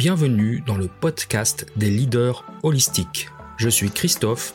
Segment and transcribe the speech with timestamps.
[0.00, 3.28] Bienvenue dans le podcast des leaders holistiques.
[3.58, 4.54] Je suis Christophe,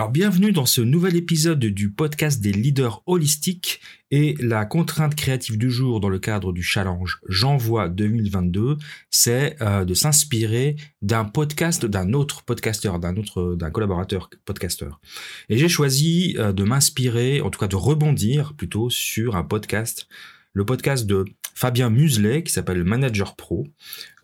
[0.00, 5.58] Alors bienvenue dans ce nouvel épisode du podcast des leaders holistiques et la contrainte créative
[5.58, 8.78] du jour dans le cadre du challenge J'envoie 2022,
[9.10, 15.02] c'est euh, de s'inspirer d'un podcast d'un autre podcasteur, d'un autre collaborateur podcasteur.
[15.50, 20.08] Et j'ai choisi euh, de m'inspirer, en tout cas de rebondir plutôt sur un podcast
[20.52, 23.66] le podcast de Fabien Muselet qui s'appelle Manager Pro,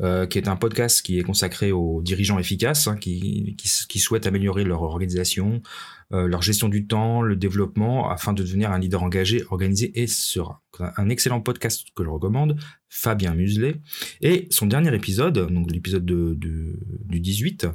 [0.01, 4.27] euh, qui est un podcast qui est consacré aux dirigeants efficaces, hein, qui, qui, souhaitent
[4.27, 5.63] améliorer leur organisation,
[6.13, 10.07] euh, leur gestion du temps, le développement, afin de devenir un leader engagé, organisé et
[10.07, 10.61] serein.
[10.97, 13.81] Un excellent podcast que je recommande, Fabien Muselet.
[14.21, 17.67] Et son dernier épisode, donc l'épisode de, du 18,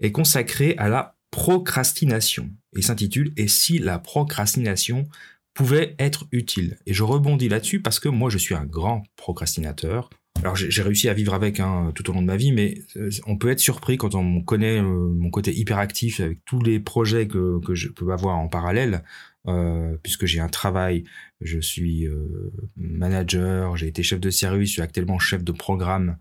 [0.00, 5.08] est consacré à la procrastination et s'intitule Et si la procrastination
[5.54, 6.76] pouvait être utile.
[6.86, 10.10] Et je rebondis là-dessus parce que moi, je suis un grand procrastinateur.
[10.42, 13.08] Alors j'ai réussi à vivre avec hein, tout au long de ma vie, mais euh,
[13.26, 17.28] on peut être surpris quand on connaît euh, mon côté hyperactif avec tous les projets
[17.28, 19.04] que, que je peux avoir en parallèle,
[19.46, 21.04] euh, puisque j'ai un travail,
[21.44, 26.16] je suis euh, manager, j'ai été chef de service, je suis actuellement chef de programme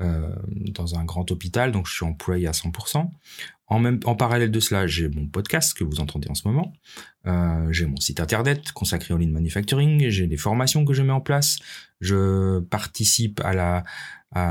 [0.00, 3.10] euh, dans un grand hôpital, donc je suis employé à 100%.
[3.66, 6.72] En, même, en parallèle de cela, j'ai mon podcast que vous entendez en ce moment.
[7.26, 10.08] Euh, j'ai mon site internet consacré au lean manufacturing.
[10.08, 11.58] J'ai des formations que je mets en place.
[12.00, 13.84] Je participe à la,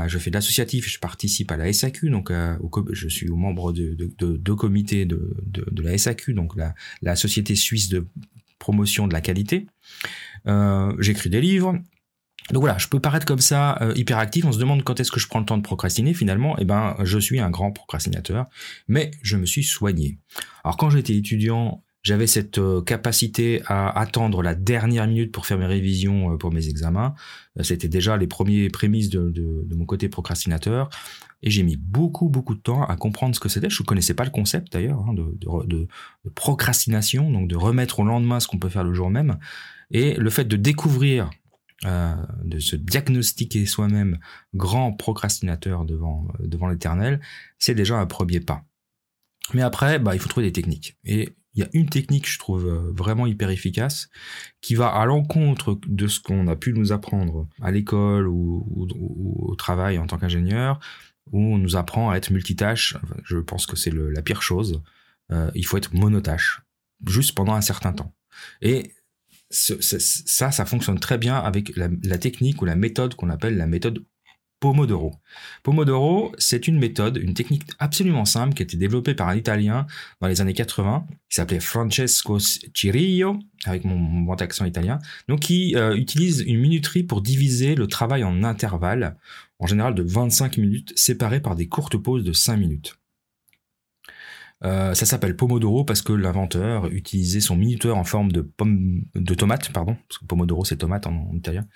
[0.06, 0.88] je fais de l'associatif.
[0.88, 2.10] Je participe à la SAQ.
[2.10, 6.34] Donc, au, je suis membre de deux de, de comités de, de, de, la SAQ,
[6.34, 8.06] donc la, la société suisse de
[8.68, 9.66] promotion de la qualité.
[10.46, 11.72] Euh, J'écris des livres.
[12.50, 14.44] Donc voilà, je peux paraître comme ça euh, hyperactif.
[14.44, 16.12] On se demande quand est-ce que je prends le temps de procrastiner.
[16.12, 18.44] Finalement, eh ben, je suis un grand procrastinateur,
[18.86, 20.18] mais je me suis soigné.
[20.64, 25.58] Alors quand j'étais étudiant, j'avais cette euh, capacité à attendre la dernière minute pour faire
[25.58, 27.14] mes révisions euh, pour mes examens.
[27.58, 30.88] Euh, c'était déjà les premiers prémices de, mon côté procrastinateur.
[31.42, 33.68] Et j'ai mis beaucoup, beaucoup de temps à comprendre ce que c'était.
[33.68, 35.86] Je ne connaissais pas le concept d'ailleurs hein, de,
[36.34, 39.38] procrastination, donc de remettre au lendemain ce qu'on peut faire le jour même.
[39.90, 41.30] Et le fait de découvrir
[41.84, 44.18] de se diagnostiquer soi-même
[44.52, 47.20] grand procrastinateur devant, devant l'éternel,
[47.58, 48.64] c'est déjà un premier pas.
[49.54, 50.96] Mais après, bah, il faut trouver des techniques.
[51.04, 54.08] Et il y a une technique, je trouve, euh, vraiment hyper efficace,
[54.60, 58.64] qui va à l'encontre de ce qu'on a pu nous apprendre à l'école ou,
[59.48, 60.78] au travail en tant qu'ingénieur,
[61.32, 62.96] où on nous apprend à être multitâche.
[63.24, 64.82] Je pense que c'est la pire chose.
[65.32, 66.62] Euh, il faut être monotâche,
[67.08, 68.14] juste pendant un certain temps.
[68.62, 68.92] Et
[69.50, 74.04] ça, ça fonctionne très bien avec la, technique ou la méthode qu'on appelle la méthode
[74.60, 75.14] Pomodoro.
[75.62, 79.86] Pomodoro, c'est une méthode, une technique absolument simple qui a été développée par un Italien
[80.20, 84.98] dans les années 80, qui s'appelait Francesco Cirillo, avec mon, bon accent italien,
[85.28, 89.16] donc qui euh, utilise une minuterie pour diviser le travail en intervalles,
[89.60, 92.98] en général de 25 minutes, séparés par des courtes pauses de 5 minutes.
[94.64, 99.34] Euh, ça s'appelle Pomodoro parce que l'inventeur utilisait son minuteur en forme de pomme de
[99.34, 101.66] tomate, pardon, parce que Pomodoro c'est tomate en, italien.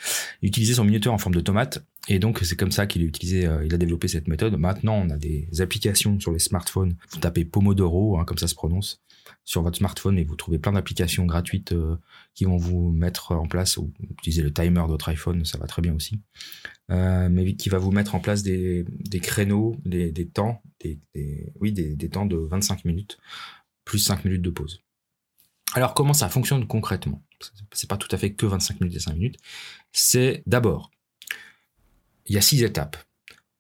[0.43, 3.05] Il utilisait son minuteur en forme de tomate et donc c'est comme ça qu'il a
[3.05, 4.57] utilisé, euh, il a développé cette méthode.
[4.57, 6.97] Maintenant on a des applications sur les smartphones.
[7.11, 9.01] Vous tapez Pomodoro, hein, comme ça se prononce,
[9.45, 11.97] sur votre smartphone et vous trouvez plein d'applications gratuites euh,
[12.35, 15.67] qui vont vous mettre en place ou utiliser le timer de votre iPhone, ça va
[15.67, 16.21] très bien aussi.
[16.91, 18.85] Euh, mais qui va vous mettre en place des,
[19.23, 20.99] créneaux, des, temps, des,
[21.61, 23.19] oui, des, des, temps de 25 minutes
[23.85, 24.83] plus 5 minutes de pause.
[25.75, 27.23] Alors comment ça fonctionne concrètement?
[27.73, 29.39] C'est pas tout à fait que 25 minutes et 5 minutes.
[29.93, 30.92] C'est d'abord,
[32.27, 32.97] il y a six étapes.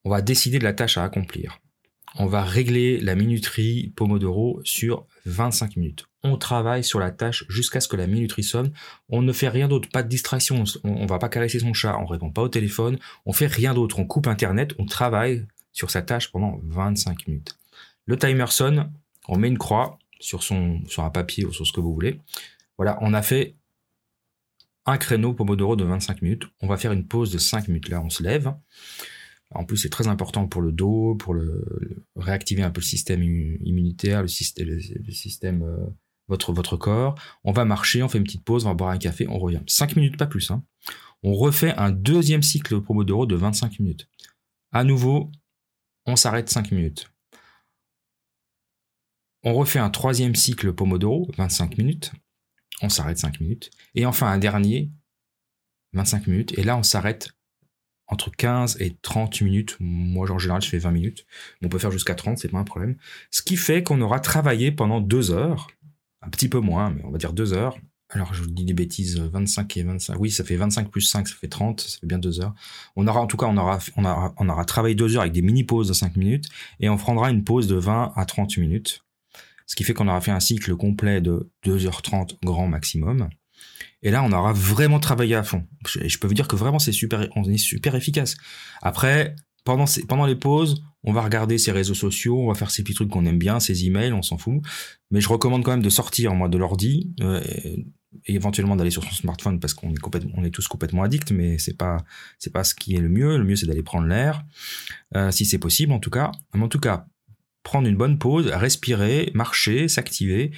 [0.04, 1.60] On va décider de la tâche à accomplir
[2.18, 6.06] on va régler la minuterie Pomodoro sur 25 minutes.
[6.24, 8.72] On travaille sur la tâche jusqu'à ce que la minuterie sonne.
[9.08, 10.64] On ne fait rien d'autre, pas de distraction.
[10.84, 13.74] On, ne va pas caresser son chat, on répond pas au téléphone, on fait rien
[13.74, 13.98] d'autre.
[13.98, 17.58] On coupe Internet, on travaille sur sa tâche pendant 25 minutes.
[18.06, 18.92] Le timer sonne,
[19.28, 22.20] on met une croix sur un papier ou sur ce que vous voulez.
[22.76, 23.56] Voilà, on a fait
[24.86, 26.44] un créneau Pomodoro de 25 minutes.
[26.60, 27.88] On va faire une pause de 5 minutes.
[27.88, 28.54] Là, on se lève.
[29.54, 31.36] En plus, c'est très important pour le dos, pour
[32.16, 35.86] réactiver un peu le système immunitaire, le système, euh,
[36.28, 37.14] votre, votre corps.
[37.44, 39.60] On va marcher, on fait une petite pause, on va boire un café, on revient.
[39.66, 40.50] 5 minutes, pas plus.
[40.50, 40.64] Hein.
[41.22, 44.08] On refait un deuxième cycle Pomodoro de 25 minutes.
[44.72, 45.30] À nouveau,
[46.06, 47.10] on s'arrête 5 minutes.
[49.44, 52.12] On refait un troisième cycle Pomodoro, 25 minutes.
[52.82, 53.70] On s'arrête 5 minutes.
[53.94, 54.90] Et enfin un dernier,
[55.92, 56.58] 25 minutes.
[56.58, 57.30] Et là, on s'arrête
[58.08, 59.76] entre 15 et 30 minutes.
[59.80, 61.26] Moi, en général, je fais 20 minutes.
[61.62, 62.96] On peut faire jusqu'à 30, c'est pas un problème.
[63.30, 65.68] Ce qui fait qu'on aura travaillé pendant 2 heures.
[66.24, 67.78] Un petit peu moins, mais on va dire 2 heures.
[68.10, 70.20] Alors, je vous dis des bêtises, 25 et 25.
[70.20, 72.54] Oui, ça fait 25 plus 5, ça fait 30, ça fait bien 2 heures.
[72.94, 75.32] On aura, en tout cas, on aura, on aura, on aura travaillé 2 heures avec
[75.32, 76.48] des mini-pauses de 5 minutes
[76.78, 79.02] et on prendra une pause de 20 à 30 minutes.
[79.66, 83.28] Ce qui fait qu'on aura fait un cycle complet de 2h30 grand maximum.
[84.02, 85.64] Et là, on aura vraiment travaillé à fond.
[85.86, 88.36] Je, peux vous dire que vraiment, c'est super, on est super efficace.
[88.82, 92.82] Après, pendant, pendant les pauses, on va regarder ses réseaux sociaux, on va faire ces
[92.82, 94.60] petits trucs qu'on aime bien, ses emails, on s'en fout.
[95.10, 97.86] Mais je recommande quand même de sortir, moi, de l'ordi, euh, et,
[98.26, 101.58] éventuellement d'aller sur son smartphone parce qu'on est complètement, on est tous complètement addicts, mais
[101.58, 101.98] c'est pas,
[102.38, 103.38] c'est pas ce qui est le mieux.
[103.38, 104.44] Le mieux, c'est d'aller prendre l'air,
[105.16, 106.30] euh, si c'est possible, en tout cas.
[106.54, 107.06] Mais en tout cas,
[107.62, 110.52] prendre une bonne pause, respirer, marcher, s'activer.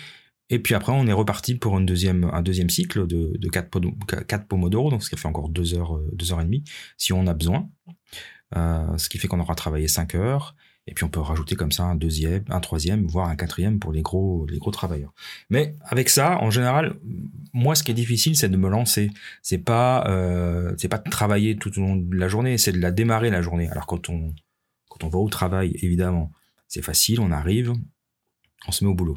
[0.50, 4.26] Et puis après, on est reparti pour une deuxième, un deuxième cycle de, de 4,
[4.26, 6.64] 4 pomodoro, donc ce qui fait encore 2 heures, 2 heures et demie,
[6.98, 7.68] si on a besoin.
[8.56, 10.54] Euh, ce qui fait qu'on aura travaillé 5 heures.
[10.86, 13.90] Et puis on peut rajouter comme ça un deuxième, un troisième, voire un quatrième pour
[13.90, 15.14] les gros, les gros travailleurs.
[15.48, 16.96] Mais avec ça, en général,
[17.54, 19.10] moi, ce qui est difficile, c'est de me lancer.
[19.40, 22.80] C'est pas, euh, c'est pas de travailler tout au long de la journée, c'est de
[22.80, 23.68] la démarrer la journée.
[23.70, 24.34] Alors quand on,
[24.90, 26.30] quand on va au travail, évidemment,
[26.75, 27.73] c'est facile, on arrive,
[28.67, 29.17] on se met au boulot.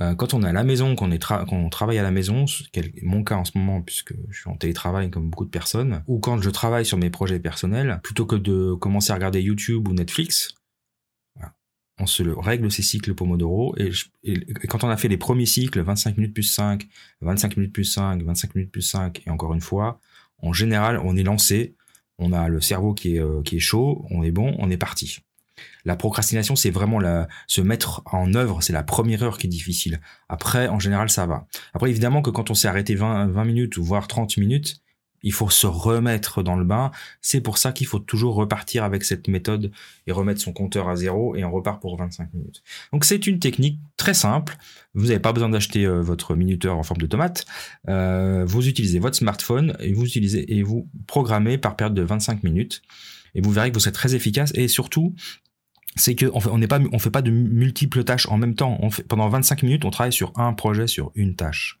[0.00, 3.22] Euh, quand on est à la maison, qu'on on travaille à la maison, c'est mon
[3.22, 6.40] cas en ce moment puisque je suis en télétravail comme beaucoup de personnes, ou quand
[6.40, 10.54] je travaille sur mes projets personnels, plutôt que de commencer à regarder YouTube ou Netflix,
[11.98, 13.90] on se règle ces cycles Pomodoro et,
[14.68, 16.88] quand on a fait les premiers cycles, 25 minutes plus 5,
[17.20, 20.00] 25 minutes plus 5, 25 minutes plus 5 et encore une fois,
[20.38, 21.76] en général, on est lancé,
[22.18, 24.76] on a le cerveau qui est, euh, qui est chaud, on est bon, on est
[24.76, 25.20] parti.
[25.84, 27.00] La procrastination, c'est vraiment
[27.46, 30.00] se mettre en œuvre, c'est la première heure qui est difficile.
[30.28, 31.46] Après, en général, ça va.
[31.74, 34.82] Après, évidemment que quand on s'est arrêté 20, 20 minutes ou voire 30 minutes,
[35.24, 36.92] il faut se remettre dans le bain.
[37.22, 39.72] C'est pour ça qu'il faut toujours repartir avec cette méthode
[40.06, 42.62] et remettre son compteur à zéro et on repart pour 25 minutes.
[42.92, 44.56] Donc c'est une technique très simple.
[44.92, 47.46] Vous n'avez pas besoin d'acheter euh, votre minuteur en forme de tomate.
[47.88, 52.82] Euh, vous utilisez votre smartphone et vous et vous programmez par période de 25 minutes.
[53.34, 55.14] Et vous verrez que vous êtes très efficace et surtout,
[55.96, 58.78] c'est que on n'est pas, on fait pas de multiples tâches en même temps.
[59.08, 61.78] Pendant 25 minutes, on travaille sur un projet, sur une tâche.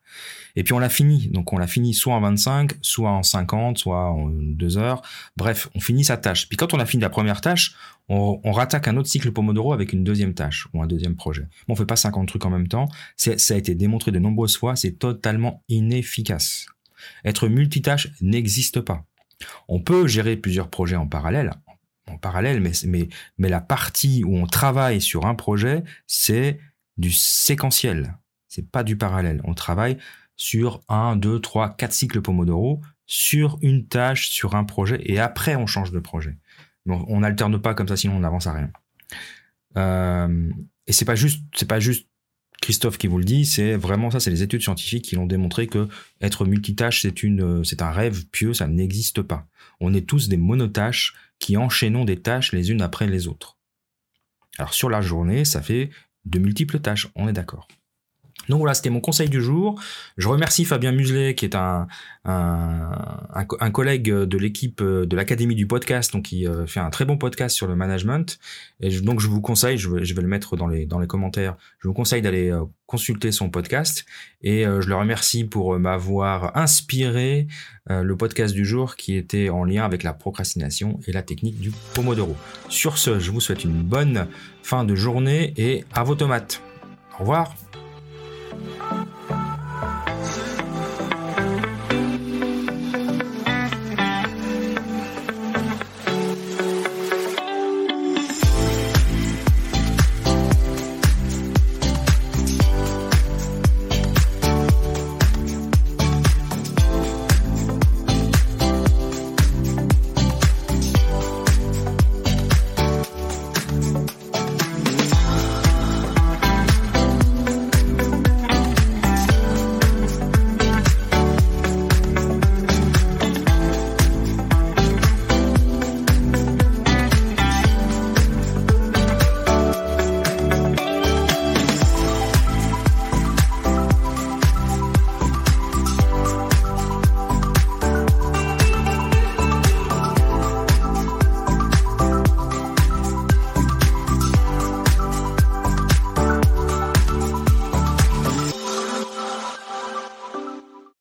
[0.56, 1.28] Et puis on l'a fini.
[1.28, 5.02] Donc on l'a fini soit en 25, soit en 50, soit en 2 heures.
[5.36, 6.48] Bref, on finit sa tâche.
[6.48, 7.74] Puis quand on a fini la première tâche,
[8.08, 11.48] on, on rattaque un autre cycle Pomodoro avec une deuxième tâche ou un deuxième projet.
[11.68, 12.88] On fait pas 50 trucs en même temps.
[13.16, 16.66] Ça a été démontré de nombreuses fois, c'est totalement inefficace.
[17.24, 19.04] Être multitâche n'existe pas.
[19.68, 21.52] On peut gérer plusieurs projets en parallèle,
[22.18, 26.58] parallèle, mais, mais, mais la partie où on travaille sur un projet, c'est
[26.96, 28.16] du séquentiel.
[28.48, 29.40] C'est pas du parallèle.
[29.44, 29.98] On travaille
[30.36, 35.56] sur un, deux, trois, quatre cycles Pomodoro sur une tâche, sur un projet, et après
[35.56, 36.38] on change de projet.
[36.86, 38.70] on n'alterne pas comme ça, sinon on n'avance à rien.
[39.76, 40.50] Euh,
[40.86, 42.08] et c'est pas juste, c'est pas juste
[42.64, 45.66] Christophe qui vous le dit, c'est vraiment ça, c'est les études scientifiques qui l'ont démontré
[45.66, 45.86] que
[46.22, 49.46] être multitâche, c'est une, c'est un rêve pieux, ça n'existe pas.
[49.80, 53.58] On est tous des monotâches qui enchaînons des tâches les unes après les autres.
[54.56, 55.90] Alors sur la journée, ça fait
[56.24, 57.68] de multiples tâches, on est d'accord.
[58.48, 59.80] Donc voilà, c'était mon conseil du jour.
[60.16, 61.86] Je remercie Fabien Muselet, qui est un,
[62.26, 67.04] un, collègue de l'équipe euh, de l'Académie du podcast, donc qui euh, fait un très
[67.04, 68.38] bon podcast sur le management.
[68.80, 71.88] Et donc je vous conseille, je vais, le mettre dans les, dans les commentaires, je
[71.88, 74.06] vous conseille d'aller euh, consulter son podcast.
[74.42, 77.46] Et je le remercie pour m'avoir inspiré
[77.88, 81.72] le podcast du jour qui était en lien avec la procrastination et la technique du
[81.94, 82.36] Pomodoro.
[82.68, 84.26] Sur ce, je vous souhaite une bonne
[84.62, 86.60] fin de journée et à vos tomates.
[87.14, 87.54] Au revoir